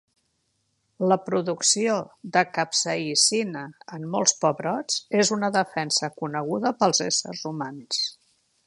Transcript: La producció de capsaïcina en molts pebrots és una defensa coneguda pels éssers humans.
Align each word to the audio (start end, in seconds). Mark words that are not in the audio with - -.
La 1.11 1.17
producció 1.25 1.97
de 2.37 2.43
capsaïcina 2.55 3.61
en 3.99 4.09
molts 4.17 4.35
pebrots 4.47 4.99
és 5.23 5.35
una 5.39 5.53
defensa 5.61 6.13
coneguda 6.23 6.75
pels 6.83 7.05
éssers 7.11 7.47
humans. 7.53 8.05